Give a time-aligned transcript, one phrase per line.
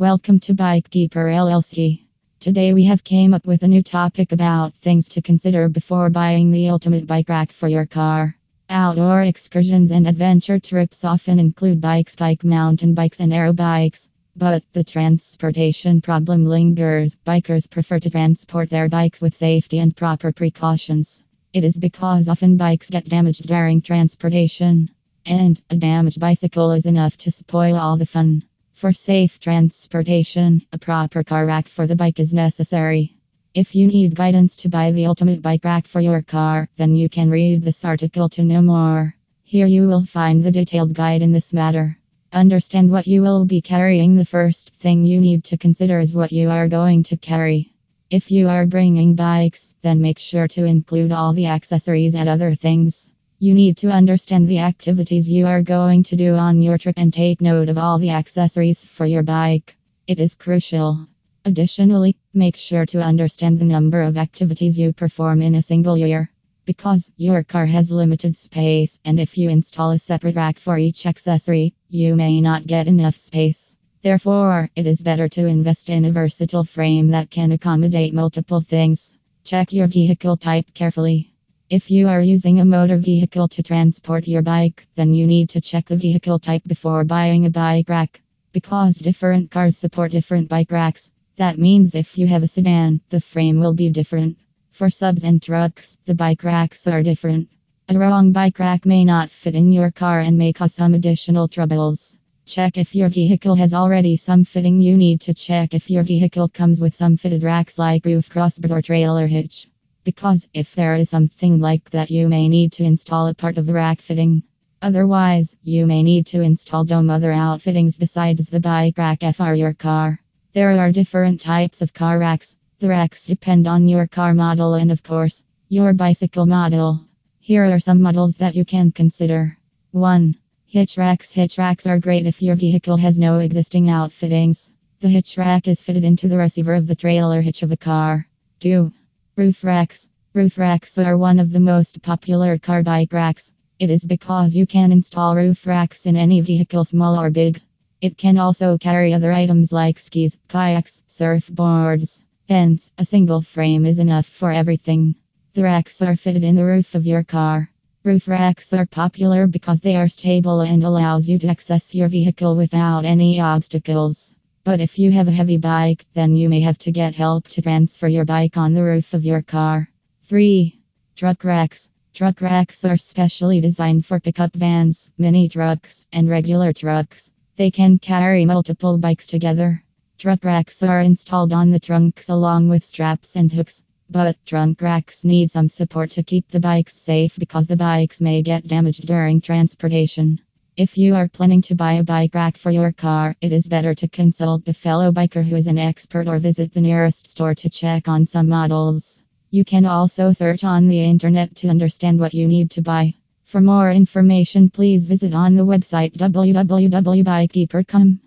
[0.00, 2.04] Welcome to BikeKeeper LLC.
[2.38, 6.52] Today we have came up with a new topic about things to consider before buying
[6.52, 8.36] the ultimate bike rack for your car.
[8.70, 14.08] Outdoor excursions and adventure trips often include bikes like mountain bikes and aero bikes.
[14.36, 17.16] But the transportation problem lingers.
[17.26, 21.24] Bikers prefer to transport their bikes with safety and proper precautions.
[21.52, 24.90] It is because often bikes get damaged during transportation.
[25.26, 28.44] And a damaged bicycle is enough to spoil all the fun.
[28.78, 33.16] For safe transportation, a proper car rack for the bike is necessary.
[33.52, 37.08] If you need guidance to buy the ultimate bike rack for your car, then you
[37.08, 39.16] can read this article to know more.
[39.42, 41.98] Here you will find the detailed guide in this matter.
[42.32, 44.14] Understand what you will be carrying.
[44.14, 47.72] The first thing you need to consider is what you are going to carry.
[48.10, 52.54] If you are bringing bikes, then make sure to include all the accessories and other
[52.54, 53.10] things.
[53.40, 57.14] You need to understand the activities you are going to do on your trip and
[57.14, 59.76] take note of all the accessories for your bike.
[60.08, 61.06] It is crucial.
[61.44, 66.32] Additionally, make sure to understand the number of activities you perform in a single year.
[66.64, 71.06] Because your car has limited space, and if you install a separate rack for each
[71.06, 73.76] accessory, you may not get enough space.
[74.02, 79.14] Therefore, it is better to invest in a versatile frame that can accommodate multiple things.
[79.44, 81.34] Check your vehicle type carefully.
[81.70, 85.60] If you are using a motor vehicle to transport your bike, then you need to
[85.60, 88.22] check the vehicle type before buying a bike rack.
[88.54, 93.20] Because different cars support different bike racks, that means if you have a sedan, the
[93.20, 94.38] frame will be different.
[94.70, 97.50] For subs and trucks, the bike racks are different.
[97.90, 101.48] A wrong bike rack may not fit in your car and may cause some additional
[101.48, 102.16] troubles.
[102.46, 104.80] Check if your vehicle has already some fitting.
[104.80, 108.70] You need to check if your vehicle comes with some fitted racks like roof crossbars
[108.70, 109.68] or trailer hitch.
[110.08, 113.66] Because if there is something like that, you may need to install a part of
[113.66, 114.42] the rack fitting.
[114.80, 119.74] Otherwise, you may need to install dome other outfittings besides the bike rack for your
[119.74, 120.18] car.
[120.54, 122.56] There are different types of car racks.
[122.78, 127.04] The racks depend on your car model and, of course, your bicycle model.
[127.38, 129.58] Here are some models that you can consider.
[129.90, 130.34] 1.
[130.64, 131.32] Hitch racks.
[131.32, 134.72] Hitch racks are great if your vehicle has no existing outfittings.
[135.00, 138.26] The hitch rack is fitted into the receiver of the trailer hitch of the car.
[138.60, 138.90] 2.
[139.38, 140.08] Roof racks.
[140.34, 143.52] Roof racks are one of the most popular car bike racks.
[143.78, 147.60] It is because you can install roof racks in any vehicle, small or big.
[148.00, 152.20] It can also carry other items like skis, kayaks, surfboards.
[152.48, 155.14] Hence, a single frame is enough for everything.
[155.54, 157.70] The racks are fitted in the roof of your car.
[158.02, 162.56] Roof racks are popular because they are stable and allows you to access your vehicle
[162.56, 164.34] without any obstacles.
[164.68, 167.62] But if you have a heavy bike, then you may have to get help to
[167.62, 169.88] transfer your bike on the roof of your car.
[170.24, 170.78] 3.
[171.16, 171.88] Truck racks.
[172.12, 177.30] Truck racks are specially designed for pickup vans, mini trucks, and regular trucks.
[177.56, 179.82] They can carry multiple bikes together.
[180.18, 183.82] Truck racks are installed on the trunks along with straps and hooks.
[184.10, 188.42] But trunk racks need some support to keep the bikes safe because the bikes may
[188.42, 190.42] get damaged during transportation.
[190.78, 193.96] If you are planning to buy a bike rack for your car, it is better
[193.96, 197.68] to consult a fellow biker who is an expert or visit the nearest store to
[197.68, 199.20] check on some models.
[199.50, 203.14] You can also search on the internet to understand what you need to buy.
[203.42, 208.20] For more information, please visit on the website www.bikekeeper.com.